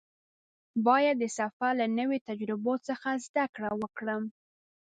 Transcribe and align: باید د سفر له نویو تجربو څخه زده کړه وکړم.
باید 0.87 1.15
د 1.19 1.25
سفر 1.37 1.71
له 1.81 1.85
نویو 1.97 2.23
تجربو 2.29 2.73
څخه 2.87 3.09
زده 3.25 3.45
کړه 3.55 3.71
وکړم. 3.81 4.23